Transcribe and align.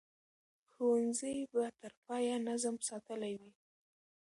ښوونځي 0.71 1.35
به 1.51 1.65
تر 1.81 1.93
پایه 2.05 2.35
نظم 2.47 2.75
ساتلی 2.89 3.33
وي. 3.41 3.51